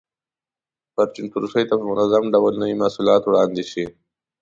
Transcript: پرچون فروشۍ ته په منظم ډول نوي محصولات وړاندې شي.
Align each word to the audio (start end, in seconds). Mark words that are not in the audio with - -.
پرچون 0.93 1.25
فروشۍ 1.31 1.63
ته 1.69 1.73
په 1.79 1.85
منظم 1.91 2.23
ډول 2.33 2.53
نوي 2.61 2.75
محصولات 2.81 3.21
وړاندې 3.25 3.63
شي. 3.71 3.85